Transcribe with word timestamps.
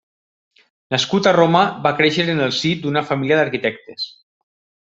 Nascut 0.95 1.29
a 1.31 1.33
Roma, 1.37 1.61
va 1.85 1.93
créixer 2.01 2.27
en 2.35 2.43
el 2.49 2.57
si 2.63 2.75
d'una 2.87 3.07
família 3.11 3.41
d'arquitectes. 3.41 4.09